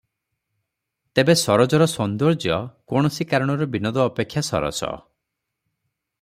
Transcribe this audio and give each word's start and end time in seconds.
ତେବେ 1.19 1.35
ସରୋଜର 1.41 1.87
ସୌନ୍ଦର୍ଯ୍ୟ 1.91 2.57
କୌଣସି 2.93 3.29
କାରଣରୁ 3.35 3.69
ବିନୋଦ 3.77 4.05
ଅପେକ୍ଷା 4.13 4.45
ସରସ। 4.49 4.83